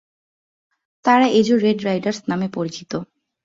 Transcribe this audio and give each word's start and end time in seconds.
তারা 1.05 1.25
এজো 1.31 1.55
red 1.57 1.79
raiders 1.83 2.19
নামে 2.29 2.47
পরিচিত। 2.53 2.91